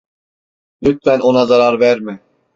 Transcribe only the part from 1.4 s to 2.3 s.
zarar verme.